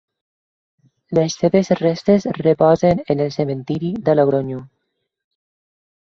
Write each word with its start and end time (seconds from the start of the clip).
Les 1.17 1.33
seves 1.41 1.67
restes 1.79 2.25
reposen 2.39 3.03
en 3.15 3.21
el 3.25 3.29
cementiri 3.35 3.91
de 4.09 4.15
Logronyo. 4.17 4.63